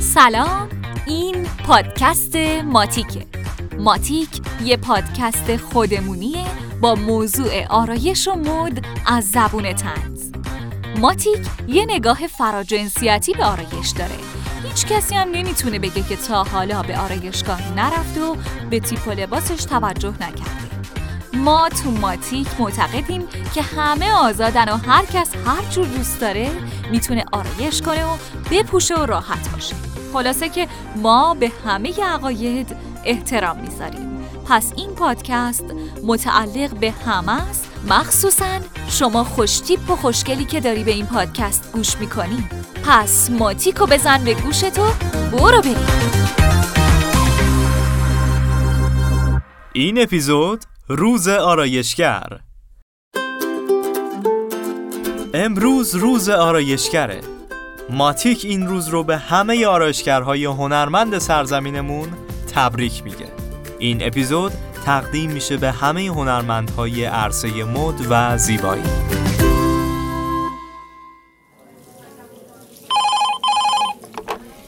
[0.00, 0.68] سلام
[1.06, 3.26] این پادکست ماتیکه.
[3.78, 4.28] ماتیک
[4.64, 6.44] یه پادکست خودمونیه
[6.80, 10.13] با موضوع آرایش و مد از زبون تنز
[11.04, 14.14] ماتیک یه نگاه فراجنسیتی به آرایش داره.
[14.64, 18.36] هیچ کسی هم نمی‌تونه بگه که تا حالا به آرایشگاه نرفت و
[18.70, 20.64] به تیپ و لباسش توجه نکرده.
[21.34, 23.22] ما تو ماتیک معتقدیم
[23.54, 26.50] که همه آزادن و هر کس هر جور دوست داره
[26.90, 28.16] می‌تونه آرایش کنه و
[28.50, 29.74] بپوشه و راحت باشه.
[30.12, 34.28] خلاصه که ما به همه عقاید احترام می‌ذاریم.
[34.48, 35.64] پس این پادکست
[36.04, 41.96] متعلق به همه است مخصوصا شما خوشتیپ و خوشگلی که داری به این پادکست گوش
[41.98, 42.48] می‌کنی.
[42.84, 44.86] پس ماتیکو بزن به گوشتو
[45.32, 45.86] برو بریم.
[49.72, 52.40] این اپیزود روز آرایشگر.
[55.34, 57.20] امروز روز آرایشگره.
[57.90, 62.08] ماتیک این روز رو به همه آرایشگرهای هنرمند سرزمینمون
[62.54, 63.32] تبریک میگه.
[63.78, 64.52] این اپیزود
[64.84, 68.82] تقدیم میشه به همه هنرمندهای عرصه مد و زیبایی.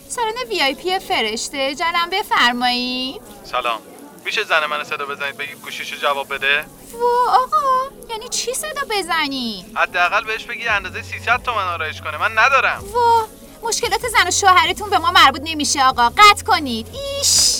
[0.09, 3.81] سالن وی آی پی فرشته جانم بفرمایید سلام.
[4.25, 9.67] میشه زن من صدا بزنید بگید گوشیشو جواب بده؟ وا آقا یعنی چی صدا بزنی؟
[9.75, 12.17] حداقل بهش بگی اندازه 300 تومن آرایش کنه.
[12.19, 12.85] من ندارم.
[12.95, 13.27] وا
[13.69, 16.09] مشکلات زن و شوهرتون به ما مربوط نمیشه آقا.
[16.09, 16.87] قطع کنید.
[16.93, 17.57] ایش.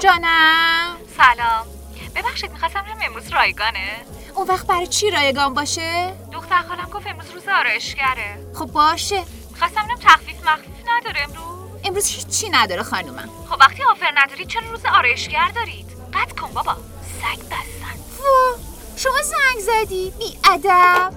[0.00, 0.96] جانم.
[1.16, 1.66] سلام.
[2.14, 4.04] ببخشید می‌خواستم برم امروز رایگانه.
[4.34, 8.38] اون وقت برای چی رایگان باشه؟ دختر خالم گفت امروز روز آرایشگره.
[8.54, 9.24] خب باشه.
[9.50, 13.28] می‌خواستم برم تخفیف مخفیف نداره امروز؟ امروز هیچی نداره خانومم.
[13.50, 16.76] خب وقتی آفر ندارید چرا روز آرایشگر دارید؟ قطع کن بابا.
[17.22, 17.98] سگ بستن.
[18.18, 18.58] وا
[18.96, 21.12] شما زنگ زدی بی ادب.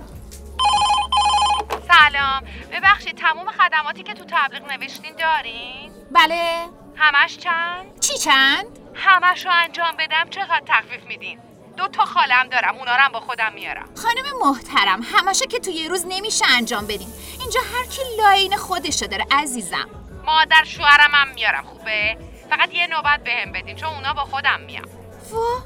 [1.88, 2.44] سلام.
[2.72, 6.66] ببخشید تموم خدماتی که تو تبلیغ نوشتین دارین؟ بله.
[7.00, 11.40] همش چند؟ چی چند؟ همش رو انجام بدم چقدر تخفیف میدین؟
[11.78, 13.90] دو تا خالم دارم اونا رو هم با خودم میارم.
[13.96, 19.06] خانم محترم همشه که توی یه روز نمیشه انجام بدیم اینجا هر کی لاین خودشو
[19.06, 19.90] داره عزیزم.
[20.26, 22.18] مادر شوهرم هم میارم خوبه؟
[22.50, 24.86] فقط یه نوبت بهم بدین چون اونا با خودم میام.
[25.31, 25.64] وا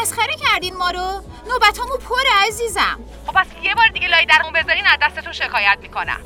[0.00, 1.22] مسخره کردین ما رو.
[1.48, 3.00] نوبتامو پر عزیزم.
[3.26, 6.20] خب پس یه بار دیگه لای درمون بذارین از دستتون شکایت می‌کنم.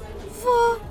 [0.45, 0.86] وا.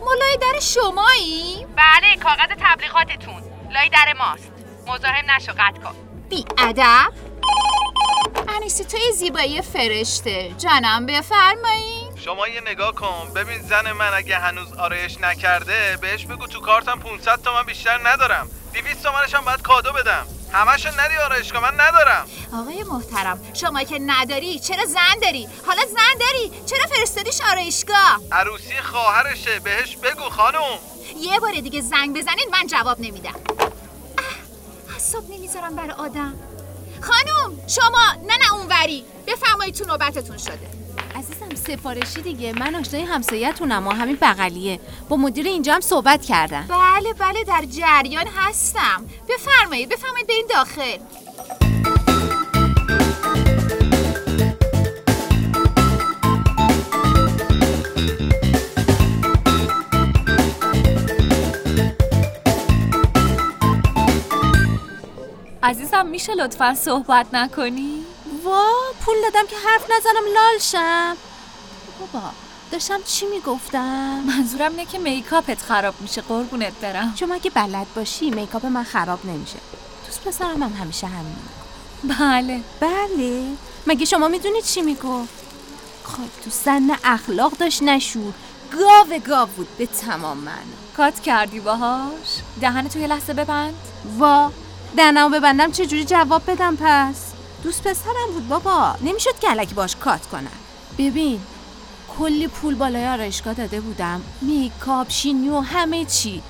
[0.00, 3.42] مولای در شمایی بله کاغذ تبلیغاتتون.
[3.70, 4.52] لای در ماست.
[4.86, 5.94] مزاحم نشو قطع کن.
[6.28, 7.12] بی ادب
[8.48, 10.54] انیسی توی زیبایی فرشته.
[10.58, 13.32] جانم بفرمایید شما یه نگاه کن.
[13.34, 18.48] ببین زن من اگه هنوز آرایش نکرده بهش بگو تو کارتم 500 تومن بیشتر ندارم.
[18.74, 20.26] 200 تومنش هم باید کادو بدم.
[20.52, 22.26] همشو ندی آرایش کن من ندارم.
[22.52, 28.80] آقای محترم شما که نداری چرا زن داری؟ حالا زن داری؟ چرا فرستادیش آرایشگاه؟ عروسی
[28.82, 30.60] خواهرشه بهش بگو خانم
[31.16, 33.34] یه بار دیگه زنگ بزنید من جواب نمیدم.
[34.96, 36.34] حساب نمی‌ذارم برای آدم.
[37.00, 39.04] خانم شما نه نه اونوری.
[39.26, 40.70] بفرمایید تو نوبتتون شده.
[41.60, 42.52] سفارشی دیگه.
[42.52, 44.80] من آشنای همسایه‌تونم و همین بغلیه.
[45.08, 49.06] با مدیر اینجا هم صحبت کردم بله بله در جریان هستم.
[49.28, 50.98] بفرمایید بفرمایید برین داخل.
[65.62, 68.04] عزیزم میشه لطفا صحبت نکنی؟
[68.44, 68.62] وا
[69.04, 71.29] پول دادم که حرف نزنم لال شم.
[72.00, 72.26] بابا
[72.70, 77.14] داشتم چی می‌گفتم؟ منظورم اینه که میکاپت خراب میشه قربونت برم.
[77.16, 79.58] شما اگه بلد باشی میکاپ من خراب نمیشه.
[80.06, 81.36] دوست پسرم هم همیشه همین
[82.04, 82.60] بله.
[82.80, 83.44] بله.
[83.86, 85.34] مگه شما می‌دونید چی می‌گفت؟
[86.04, 88.32] خب تو سن اخلاق داشت نشور.
[88.72, 90.52] گاو گاو بود به تمام من
[90.96, 92.28] کات کردی باهاش؟
[92.60, 93.74] دهن تو یه لحظه ببند.
[94.18, 94.52] وا.
[94.96, 97.16] دهنمو ببندم چه جوری جواب بدم پس؟
[97.62, 98.96] دوست پسرم بود بابا.
[99.02, 100.50] نمی‌شد که علکی باش کات کنم.
[100.98, 101.40] ببین
[102.20, 104.22] کلی پول بالای آرایشگاه داده بودم.
[104.40, 106.42] میکاپ شینی و همه چی.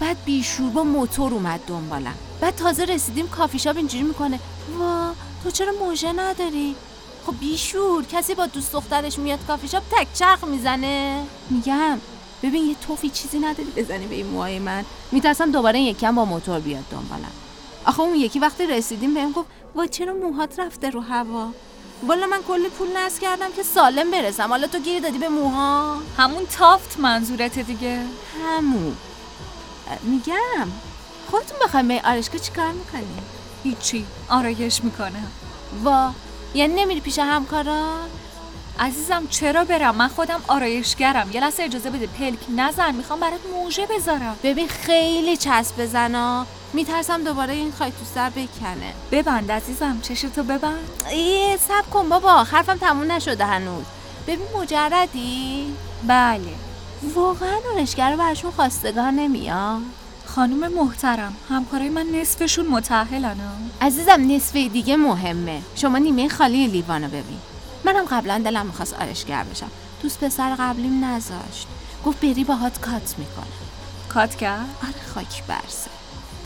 [0.00, 2.14] بعد بیشور با موتور اومد دنبالم.
[2.40, 4.40] بعد تازه رسیدیم کافی شاپ اینجوری می‌کنه.
[4.78, 5.12] وا
[5.44, 6.74] تو چرا موژه نداری؟
[7.26, 11.22] خب بیشور کسی با دوست دخترش میاد کافی شاپ تک چرخ می‌زنه.
[11.50, 11.98] میگم
[12.42, 14.84] ببین یه توفی چیزی نداری بزنی به این موهای من.
[15.12, 17.32] میترسم دوباره یکم با موتور بیاد دنبالم.
[17.86, 21.48] آخه اون یکی وقتی رسیدیم بهم گفت وا چرا موهات رفته رو هوا؟
[22.02, 24.48] والا من کلی پول نصب کردم که سالم برسم.
[24.48, 28.00] حالا تو گیر دادی به موها؟ همون تافت منظورت دیگه.
[28.44, 28.96] همون.
[30.02, 30.68] میگم.
[31.30, 33.22] خودتون بخوایم به آرشگاه چیکار می‌کنی؟
[33.64, 34.06] هیچی.
[34.28, 35.22] آرایش می‌کنه.
[35.84, 36.10] وا.
[36.54, 38.08] یعنی نمیری پیش همکاران؟
[38.80, 41.30] عزیزم چرا برم؟ من خودم آرایشگرم.
[41.32, 42.94] یه لحظه اجازه بده پلک نزن.
[42.94, 44.36] می‌خوام برات موژه بذارم.
[44.42, 48.92] ببین خیلی چسب بزنا میترسم دوباره این خاک تو سر بکنه.
[49.12, 50.88] ببند عزیزم چشتو ببند.
[51.10, 53.84] ای سب کن بابا حرفم تموم نشده هنوز.
[54.26, 55.74] ببین مجردی؟
[56.06, 56.54] بله.
[57.14, 59.80] واقعا آرشگر رو برشون خواستگار نمیاد
[60.26, 63.24] خانم محترم همکارای من نصفشون متأهلن.
[63.24, 63.86] ها.
[63.86, 65.62] عزیزم نصف دیگه مهمه.
[65.74, 67.40] شما نیمه خالی لیوانو ببین.
[67.84, 69.70] منم قبلا دلم می‌خواست آرشگر بشم.
[70.02, 71.66] دوست پسر قبلیم نذاشت.
[72.04, 73.46] گفت بری باهات کات می‌کنه
[74.08, 75.90] کات کرد؟ آره خاک برسه.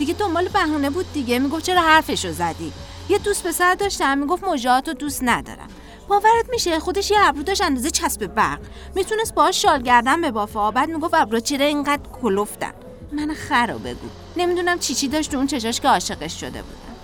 [0.00, 1.38] دیگه دنبال بهونه بود دیگه.
[1.38, 2.73] می‌گفت چرا حرفشو زدی؟
[3.08, 4.19] یه دوست پسر داشتم.
[4.19, 5.69] می‌گفت مجاهات و دوست ندارم.
[6.08, 8.58] باورت میشه؟ خودش یه ابرو داشت اندازه چسب برق.
[8.94, 10.70] می‌تونست باهاش شال گردن به بافا.
[10.70, 12.73] بعد می‌گفت ابرو چرا اینقدر کلفتن؟
[13.12, 14.08] من خرو بگو.
[14.37, 16.97] نمی‌دونم چی چی داشت تو اون چشاش که عاشقش شده بودم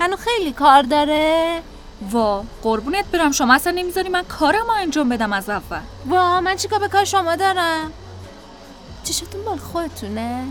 [0.00, 1.62] هنو خیلی کار داره؟
[2.10, 3.32] وا قربونت برم.
[3.32, 5.80] شما اصلا نمی‌ذاری من کارم رو انجام بدم از اول.
[6.06, 7.92] وا من چیکار به کار شما دارم؟
[9.04, 10.44] چشاتون مال خودتونه.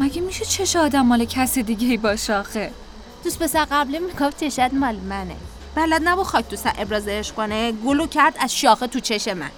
[0.00, 2.70] مگه میشه چش آدم مال کسی دیگه ای باشه آخه؟
[3.24, 5.36] دوست پسر قبلی می‌گفت چشت مال منه.
[5.74, 7.72] بلد نبود خاک تو سر ابراز عشق کنه.
[7.72, 9.50] گلو کرد از شاخه تو چش من.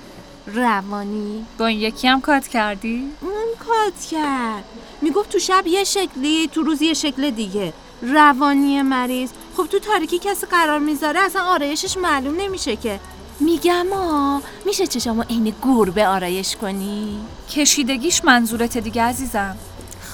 [0.47, 1.45] روانی.
[1.59, 4.65] با این یکی هم کات کردی؟ اون کات کرد.
[5.03, 7.73] می‌گفت تو شب یه شکلی تو روز یه شکل دیگه.
[8.03, 9.31] روانی مریض.
[9.57, 13.01] خب تو تاریکی کسی قرار می‌ذاره اصلا آرایشش معلوم نمیشه که.
[13.41, 17.19] میگم آ میشه چشامو عین گربه آرایش کنی؟
[17.51, 19.57] کشیدگیش منظورت دیگه عزیزم.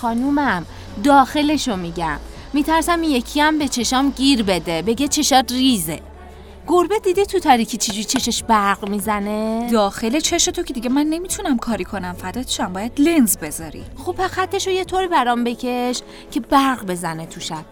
[0.07, 0.67] خانومم.
[1.05, 2.19] داخلشو میگم.
[2.53, 4.83] میترسم یکی هم به چشام گیر بده.
[4.83, 6.01] بگه چشات ریزه.
[6.67, 11.59] گربه دیده تو تاریکی چجوری چشش برق می‌زنه؟ داخل چش تو که دیگه من نمی‌تونم
[11.59, 12.73] کاری کنم فدات شم.
[12.73, 13.85] باید لنز بذاری.
[13.97, 17.65] خب پس خطشو یه طوری برام بکش که برق بزنه تو شب.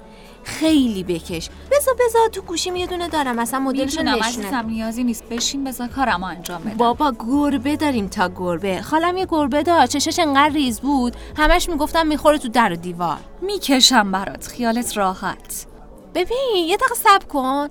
[0.44, 1.50] خیلی بکش.
[1.70, 5.24] بزا بزا تو گوشیم یه دونه دارم اصلا نشونه عزیزم نیازی نیست.
[5.28, 6.76] بشین بذار کارمو انجام بدم.
[6.76, 8.82] بابا گربه داریم تا گربه.
[8.82, 11.16] خالم یه گربه داشت چشش انقدر ریز بود.
[11.36, 13.18] همش می‌گفتم می‌خوره تو در و دیوار.
[13.42, 15.66] می‌کشم برات خیالت راحت.
[16.14, 17.68] ببین یه دقیقه صبر کن.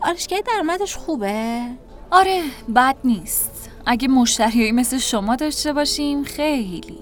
[0.00, 1.62] آرایشگاه درآمدش خوبه.
[2.10, 2.42] آره
[2.74, 3.70] بد نیست.
[3.86, 6.98] اگه مشتریایی مثل شما داشته باشیم خیلی.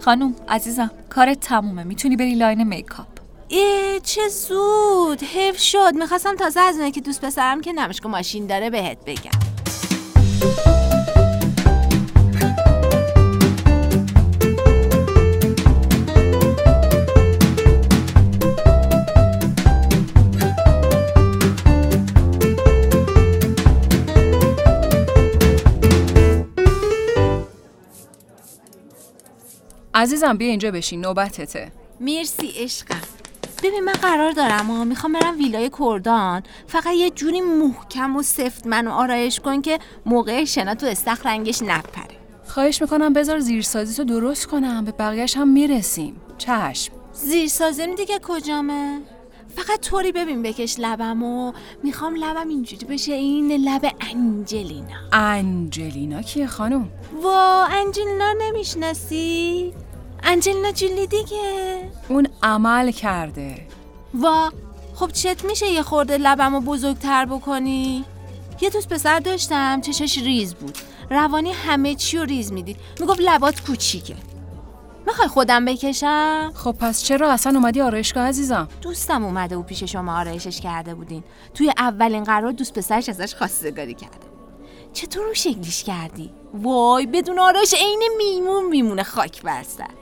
[0.00, 1.84] خانوم عزیزم کارت تمومه.
[1.84, 3.19] می‌تونی بری line makeup.
[3.52, 5.22] ای چه زود.
[5.22, 5.94] حیف شد.
[5.94, 9.30] می‌خواستم تازه از اونه که دوست پسرم که نمایشگاه ماشین داره بهت بگم.
[29.94, 31.00] عزیزم بیا اینجا بشین.
[31.00, 31.72] نوبتته.
[32.00, 33.09] مرسی عشقم.
[33.62, 36.42] ببین من قرار دارم ها می‌خوام برم ویلای کردان.
[36.66, 41.62] فقط یه جوری محکم و سفت منو آرایش کن که موقع شنا تو استخر رنگش
[41.62, 42.16] نپره.
[42.46, 46.16] خواهش می‌کنم بذار زیرسازی تو درست کنم به بقیهش هم می‌رسیم.
[46.38, 46.92] چشم.
[47.12, 49.00] زیر سازم دیگه کجامه؟
[49.56, 51.52] فقط طوری ببین بکش لبمو
[51.82, 54.96] می‌خوام لبم اینجوری بشه این لب انجلینا.
[55.12, 56.88] انجلینا کیه خانم؟
[57.22, 59.72] وا انجلینا نمی‌شناسی؟
[60.30, 61.90] انجلینا جولی دیگه.
[62.08, 63.66] اون عمل کرده.
[64.14, 64.50] وا
[64.94, 68.04] خب چت میشه یه خورده لبمو بزرگتر بکنی؟
[68.60, 70.78] یه دوست پسر داشتم چشش ریز بود.
[71.10, 72.76] روانی همه چی رو ریز می‌دید.
[73.00, 74.16] می‌گفت لبات کوچیکه.
[75.06, 78.68] می‌خوای خودم بکشم؟ خب پس چرا؟ اصلا اومدی آرایشگاه عزیزم.
[78.82, 81.24] دوستم اومده و پیش شما آرایشش کرده بودین.
[81.54, 84.26] توی اولین قرار دوست پسرش ازش خواستگاری کرده.
[84.92, 89.99] چطور رو شکلیش کردی؟ وای بدون آرایش عین میمون میمونه خاک بر سر.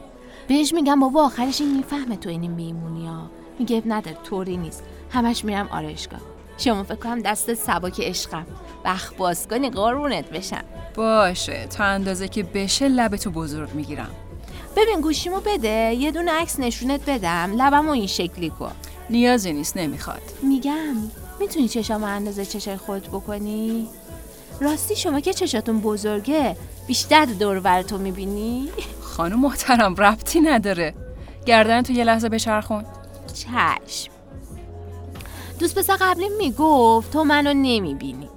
[0.48, 4.82] بهش میگم بابا آخرش این می‌فهمه تو این میمونی ها میگه نداره طوری نیست.
[5.10, 6.20] همش میرم آرایشگاه.
[6.58, 8.46] شما فکر کنم دست سبک عشقم.
[8.84, 10.64] بخ باز کنی قربونت بشم.
[10.94, 14.10] باشه تا اندازه که بشه لبتو بزرگ می‌گیرم.
[14.76, 17.52] ببین گوشیمو بده یه دونه عکس نشونت بدم.
[17.56, 18.72] لبمو این شکلی کن.
[19.10, 20.22] نیازی نیست نمی‌خواد.
[20.42, 20.96] میگم.
[21.40, 23.88] می‌تونی چشامو اندازه چشای خودت بکنی؟
[24.60, 28.68] راستی شما که چشاتون بزرگه بیشتر دور ورتو می‌بینی؟
[29.00, 30.94] خانم محترم ربطی نداره.
[31.46, 32.84] گردن تو یه لحظه بچرخون.
[33.34, 34.12] چشم.
[35.58, 38.28] دوست پسر قبلی می‌گفت تو منو نمی‌بینی.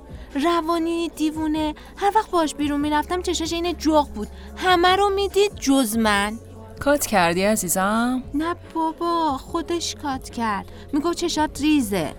[0.44, 1.76] روانی دیوونه.
[1.98, 4.28] هر وقت باش بیرون می‌رفتم چشاش این جغ بود.
[4.58, 6.40] همه رو می‌دید جز من.
[6.80, 10.66] کات کردی عزیزم؟ نه بابا خودش کات کرد.
[10.94, 12.14] می‌گفت چشات ریزه.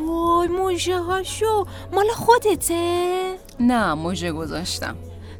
[0.00, 1.66] وای موشه هاشو.
[1.92, 4.96] مال خودته؟ نه موژه گذاشتم.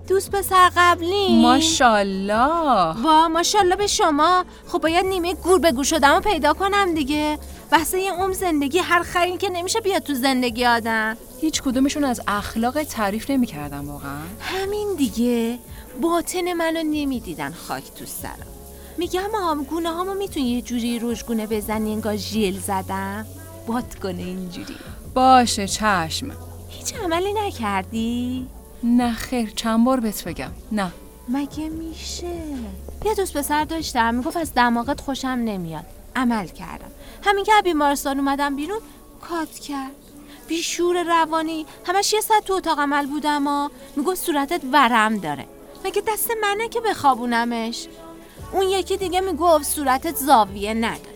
[0.08, 4.44] دوست پسر قبلی؟ ماشالله وا ماشاءالله به شما.
[4.68, 7.38] خب باید نیمه گور به گور شدم رو پیدا کنم دیگه.
[7.70, 11.16] بحث یه عمر زندگی هر خری که نمیشه بیاد تو زندگی آدم.
[11.40, 14.18] هیچ کدومشون از اخلاق تعریف نمی‌کردم واقعا.
[14.40, 15.58] همین دیگه.
[16.02, 18.46] باطن منو نمی‌دیدن خاک تو سرم.
[18.98, 23.26] میگم آم گونه هامو می‌تونی یه جوری روشگونه بزنی انگار ژل زدم.
[23.66, 24.76] باد کنه اینجوری.
[25.14, 26.30] باشه چشم.
[26.68, 28.46] هیچ عملی نکردی؟
[28.82, 30.50] نه خیر چند بار بهت بگم.
[30.72, 30.92] نه.
[31.28, 32.26] مگه میشه؟
[33.04, 35.84] یه دوست پسر داشتم می‌گفت از دماغت خوشم نمیاد.
[36.16, 36.90] عمل کردم.
[37.24, 38.80] همین که بیمارستان اومدم بیرون
[39.20, 39.90] کات کرد.
[40.48, 41.66] بیشور روانی.
[41.86, 45.46] همش یه ساعت تو اتاق عمل بودم ها می‌گفت صورتت ورم داره.
[45.84, 47.86] مگه دست منه که بخوابونمش؟
[48.52, 51.15] اون یکی دیگه می‌گفت صورتت زاویه نداره.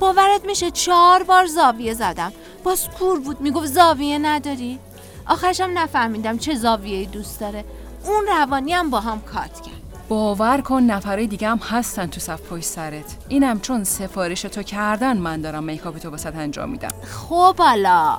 [0.00, 2.32] باورت میشه چهار بار زاویه زدم.
[2.64, 4.78] باز کور بود می‌گفت زاویه نداری؟
[5.26, 7.64] آخرشم نفهمیدم چه زاویه دوست داره.
[8.04, 10.08] اون روانی هم با هم کات کرد.
[10.08, 13.16] باور کن نفرای دیگه هم هستن تو صف پشت سرت.
[13.28, 16.92] اینم چون سفارش تو کردن من دارم میکاپ تو واسط انجام میدم.
[17.28, 18.18] خب حالا.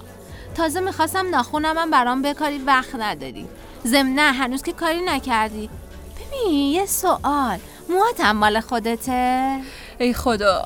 [0.55, 3.47] تازه می‌خواستم ناخونم هم برام بکاری وقت نداری.
[3.87, 5.69] ضمن هنوز که کاری نکردی.
[6.15, 7.59] ببین یه سوال.
[7.89, 9.59] موهاتم مال خودته؟
[9.99, 10.65] ای خدا.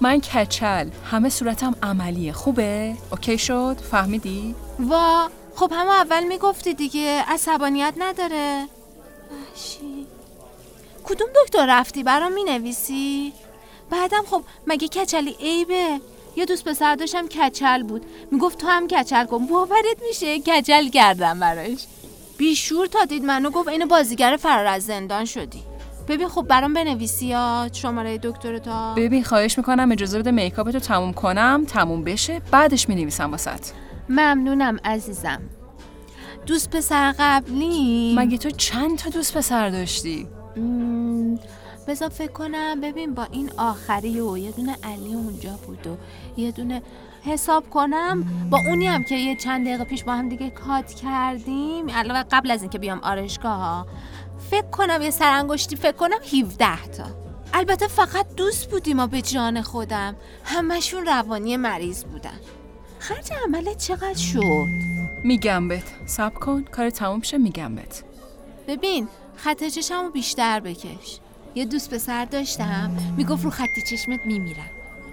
[0.00, 0.88] من کچل.
[1.10, 2.32] همه صورتم عملیه.
[2.32, 5.28] خوبه؟ اوکی شد؟ فهمیدی؟ وا.
[5.54, 7.24] خب همه اول می‌گفتی دیگه.
[7.28, 8.66] عصبانیت نداره.
[9.30, 10.06] وحشی.
[11.04, 13.32] کدوم دکتر رفتی؟ برام می‌نویسی.
[13.90, 16.00] بعدم خب مگه کچلی عیبه؟
[16.36, 18.04] یه دوست پسر داشتم کچل بود.
[18.30, 19.46] می‌گفت تو هم کچل کن.
[19.46, 21.86] باورت میشه؟ کچل کردم براش.
[22.36, 25.62] بیشور تا دید منو گفت اینو بازیگر فرار از زندان شدی.
[26.08, 30.78] ببین خب برام بنویسی یا شماره دکتر تا ببین خواهش می‌کنم اجازه بده میکاپ تو
[30.78, 33.66] تموم کنم تموم بشه بعدش می‌نویسم واسط
[34.08, 35.42] ممنونم عزیزم.
[36.46, 41.38] دوست پسر قبلی؟ مگه تو چند تا دوست پسر داشتی؟ مم،
[41.88, 42.80] بذار فکر کنم.
[42.80, 45.96] ببین با این آخری و یه دونه علی اونجا بود و
[46.40, 46.82] یه دونه
[47.22, 48.24] حساب کنم.
[48.50, 51.90] با اونی هم که یه چند دقیقه پیش با هم دیگه کات کردیم.
[51.90, 53.86] علاوه قبل از اینکه بیام آرشگاه ها
[54.50, 57.04] فکر کنم یه سرانگشتی فکر کنم 17 تا.
[57.52, 60.16] البته فقط دوست بودیم و به جان خودم.
[60.44, 62.40] همشون روانی مریض بودن.
[62.98, 64.66] خرج عملت چقدر شد؟
[65.24, 65.84] میگم بهت.
[66.06, 66.64] سب کن.
[66.64, 68.04] کار تموم شه میگم بهت.
[68.68, 71.18] ببین خط چشمو بیشتر بکش.
[71.54, 72.96] یه دوست پسر داشتم.
[73.16, 74.70] می‌گفت رو خط چشمت میمیرم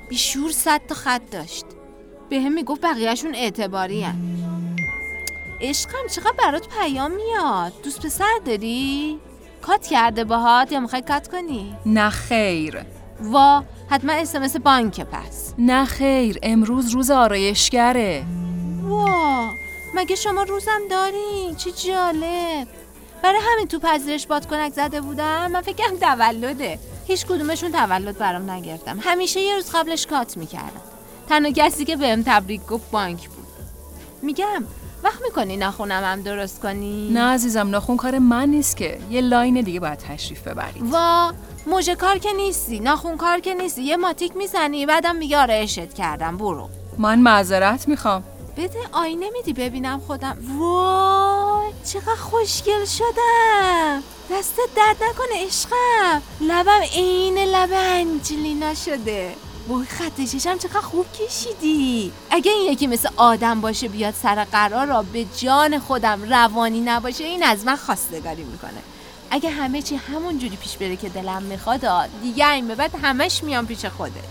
[0.09, 1.65] بیشور صد تا خط داشت.
[2.29, 4.50] به هم می‌گفت بقیهشون اعتباری هم.
[5.61, 9.19] عشقم چقدر برات پیام میاد؟ دوست پسر داری؟
[9.61, 12.85] کات کرده باهات یا می‌خوای کات کنی؟ نه خیر.
[13.21, 15.53] وا حتما اسمس بانک پس.
[15.57, 18.23] نه خیر امروز روز آرایشگره.
[18.83, 19.49] وا
[19.95, 22.67] مگه شما روزم دارین چه جالب.
[23.23, 25.51] برای همین تو پذیرش بادکنک زده بودم.
[25.51, 26.79] من فکرم تولده.
[27.07, 28.99] هیچ کدومشون تولد برام نگرفتم.
[29.01, 30.81] همیشه یه روز قبلش کات می‌کردم.
[31.29, 33.47] تنها کسی که بهم تبریک گفت بانک بود.
[34.21, 34.63] میگم
[35.03, 38.99] وقت می‌کنی ناخونم هم درست کنی؟ نه عزیزم ناخون کار من نیست که.
[39.09, 40.83] یه لاین دیگه باید تشریف ببرید.
[40.91, 41.31] وا
[41.65, 42.79] موژه کار که نیستی.
[42.79, 43.81] ناخون کار که نیستی.
[43.81, 46.37] یه ماتیک می‌زنی بعدم میگه آرایشت کردم.
[46.37, 46.69] برو.
[46.97, 48.23] من معذرت می‌خوام.
[48.57, 50.37] بده آینه میدی ببینم خودم.
[50.57, 54.03] وای چقدر خوشگل شدم.
[54.31, 56.21] دستت درد نکنه عشقم.
[56.41, 59.35] لبم عین لب انجلینا شده
[59.71, 62.11] وای خط چشم چقدر خوب کشیدی.
[62.29, 67.23] اگه این یکی مثل آدم باشه بیاد سر قرار را به جان خودم روانی نباشه
[67.23, 68.81] این از من خواستگاری می‌کنه.
[69.31, 73.43] اگه همه چی همون جوری پیش بره که دلم می‌خواد دیگه این به بعد همش
[73.43, 74.21] میام پیش خوده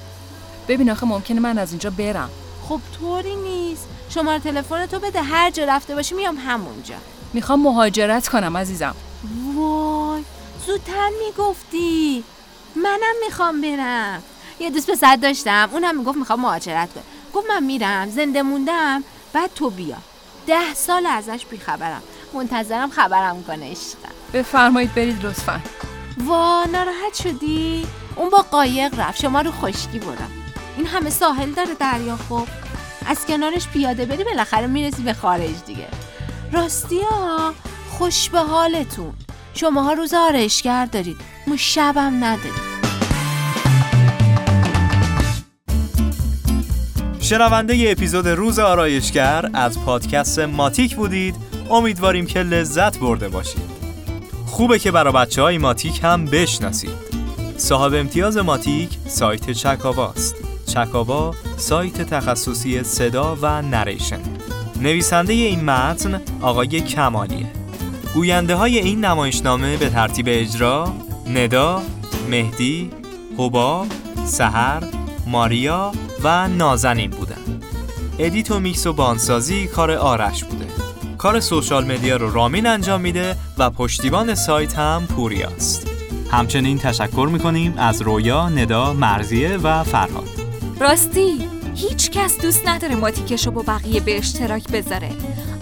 [0.69, 2.31] ببین آخه ممکنه من از اینجا برم.
[2.69, 3.87] خب طوری نیست.
[4.09, 6.95] شماره تلفن تو بده هر جا رفته باشی میام همونجا.
[7.33, 8.95] می‌خوام مهاجرت کنم عزیزم.
[9.57, 10.25] وای
[10.67, 12.25] زودتر می‌گفتی.
[12.77, 14.23] منم می‌خوام برم.
[14.61, 17.03] یه دوست پسر داشتم اونم می‌گفت می‌خوام مهاجرت کنم.
[17.35, 19.97] گفت من میرم زنده موندم بعد تو بیا.
[20.47, 22.03] ده سال ازش بیخبرم.
[22.35, 24.15] منتظرم خبرم کنه عشقم.
[24.33, 25.61] بفرمایید برید لطفا.
[26.27, 27.87] وا ناراحت شدی؟
[28.17, 30.31] اون با قایق رفت شما رو خشکی برم
[30.77, 32.49] این همه ساحل داره دریا خب
[33.07, 35.89] از کنارش پیاده بری بالاخره می‌رسی به خارج دیگه.
[36.53, 37.55] راستی ها
[37.91, 39.13] خوش به حالتون.
[39.55, 41.17] شماها روز آرایشگر دارید.
[41.47, 42.70] ما شبم نداریم.
[47.31, 51.35] شنونده ی اپیزود روز آرایشگر از پادکست ماتیک بودید.
[51.71, 53.63] امیدواریم که لذت برده باشید.
[54.47, 56.91] خوبه که برای بچه های ماتیک هم بشناسید.
[57.57, 60.35] صاحب امتیاز ماتیک سایت چکاواست
[60.67, 64.21] چکاوا سایت تخصصی صدا و نریشن.
[64.81, 67.47] نویسنده این متن آقای کمالیه.
[68.15, 70.93] گوینده های این نمایشنامه به ترتیب اجرا
[71.27, 71.83] ندا،
[72.31, 72.91] مهدی،
[73.39, 73.87] حباب،
[74.25, 74.83] سهر،
[75.27, 75.93] ماریا
[76.25, 77.61] و نازنین بودن.
[78.19, 80.67] edit و میکس و بازسازی کار آرش بوده.
[81.19, 85.87] کار social media رو رامین انجام میده و پشتیبان سایت هم پوریاست.
[86.31, 90.29] همچنین تشکر می‌کنیم از رویا، ندا، مرضیه و فرهاد.
[90.81, 95.11] راستی هیچ کس دوست نداره ماتیکش رو با بقیه به اشتراک بذاره.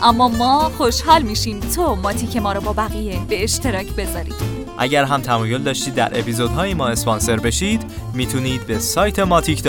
[0.03, 1.61] اما ما خوشحال میشیم.
[1.61, 4.33] تو ماتیک ما رو با بقیه به اشتراک بذاری.
[4.79, 9.63] اگر هم تمایل داشتید در اپیزودهای ما اسپانسر بشید می‌تونید به سایت ماتیک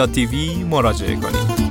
[0.69, 1.68] مراجعه کنید.